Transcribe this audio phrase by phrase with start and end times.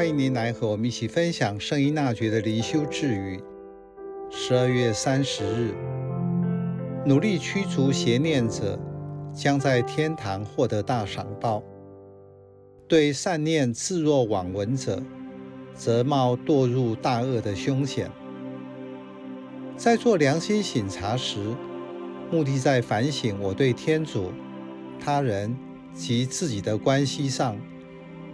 [0.00, 3.38] 欢迎您来和我们一起分享圣依纳爵的灵修智语。
[4.30, 5.74] 十二月三十日，
[7.04, 8.80] 努力驱逐邪念者，
[9.34, 11.62] 将在天堂获得大赏报；
[12.88, 15.02] 对善念置若罔闻者，
[15.74, 18.10] 则冒堕入大恶的凶险。
[19.76, 21.38] 在做良心省察时，
[22.30, 24.32] 目的在反省我对天主、
[24.98, 25.54] 他人
[25.92, 27.54] 及自己的关系上，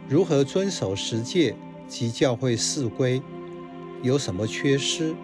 [0.08, 1.54] 如何遵守十诫
[1.88, 3.20] 及教会四规，
[4.02, 5.14] 有什么缺失？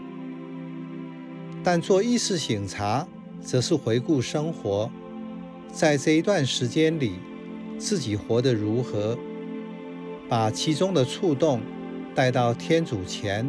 [1.63, 3.07] 但做意识醒察，
[3.41, 4.91] 则是回顾生活，
[5.73, 7.13] 在这一段时间里，
[7.79, 9.17] 自己活得如何，
[10.29, 11.61] 把其中的触动
[12.15, 13.49] 带到天主前，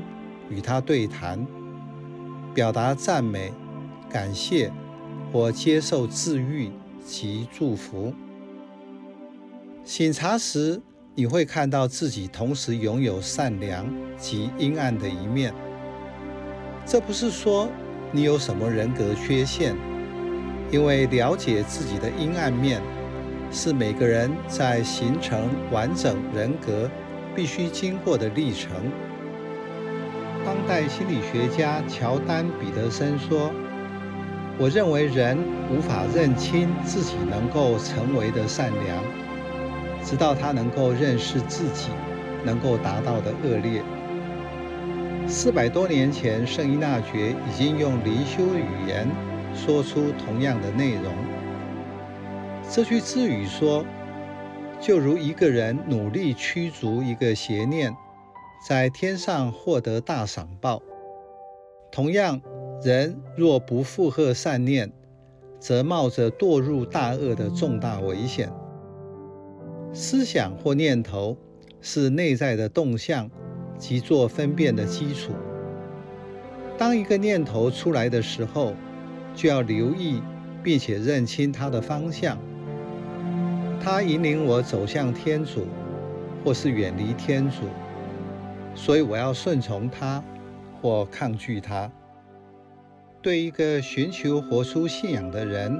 [0.49, 1.45] 与他对谈，
[2.53, 3.52] 表达赞美、
[4.09, 4.71] 感谢。
[5.31, 6.69] 或接受治愈
[7.03, 8.13] 及祝福。
[9.83, 10.79] 醒察时，
[11.16, 13.86] 你会看到自己同时拥有善良
[14.17, 15.53] 及阴暗的一面。
[16.86, 17.70] 这不是说
[18.11, 19.75] 你有什么人格缺陷，
[20.72, 22.81] 因为了解自己的阴暗面，
[23.52, 26.89] 是每个人在形成完整人格
[27.36, 28.72] 必须经过的历程。
[30.44, 33.52] 当代心理学家乔丹·彼得森说。
[34.59, 35.36] 我认为人
[35.72, 39.03] 无法认清自己能够成为的善良，
[40.03, 41.89] 直到他能够认识自己
[42.43, 43.81] 能够达到的恶劣。
[45.27, 49.07] 四百多年前，圣依纳爵已经用灵修语言
[49.55, 51.13] 说出同样的内容。
[52.69, 53.85] 这句智语说
[54.81, 57.95] ：“就如一个人努力驱逐一个邪念，
[58.67, 60.81] 在天上获得大赏报，
[61.91, 62.41] 同样。”
[62.83, 64.91] 人若不附和善念，
[65.57, 68.51] 则冒着堕入大恶的重大危险。
[69.94, 71.38] 思想或念头
[71.80, 73.30] 是内在的动向
[73.77, 75.33] 及做分辨的基础。
[76.77, 78.73] 当一个念头出来的时候，
[79.36, 80.21] 就要留意
[80.64, 82.37] 并且认清它的方向。
[83.80, 85.67] 它引领我走向天主，
[86.43, 87.67] 或是远离天主，
[88.73, 90.23] 所以我要顺从它
[90.81, 91.92] 或抗拒它。
[93.21, 95.80] 对一个寻求活出信仰的人，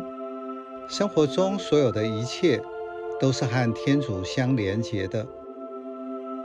[0.88, 2.62] 生活中所有的一切
[3.24, 5.26] 都是和天主相连结的。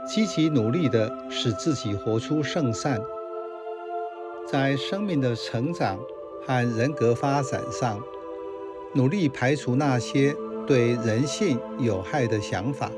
[0.07, 3.01] 积极努力地使自己活出圣善，
[4.47, 5.99] 在生命的成长
[6.47, 7.99] 和人格发展上，
[8.93, 10.33] 努力排除那些
[10.65, 12.89] 对人性有害的想法。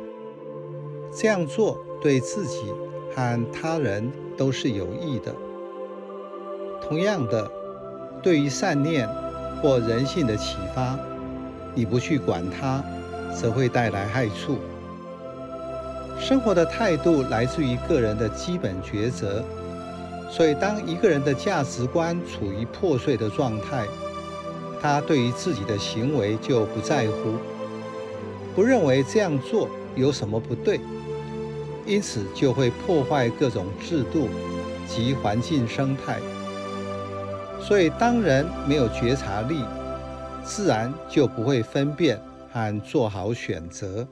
[1.12, 2.72] 这样做对自己
[3.16, 5.34] 和他人都是有益的。
[6.80, 7.52] 同样的。
[8.22, 9.10] 对于善念
[9.60, 10.96] 或人性的启发，
[11.74, 12.84] 你不去管它，
[13.34, 14.58] 则会带来害处。
[16.20, 19.44] 生活的态度来自于个人的基本抉择，
[20.30, 23.88] 所以当一个人的价值观处于破碎的状态，
[24.82, 27.34] 他对于自己的行为就不在乎，
[28.56, 30.80] 不认为这样做有什么不对，
[31.86, 34.30] 因此就会破坏各种制度
[34.88, 36.20] 及环境生态。
[37.60, 39.64] 所以，当人没有觉察力，
[40.44, 42.20] 自然就不会分辨
[42.52, 44.08] 和做好选择。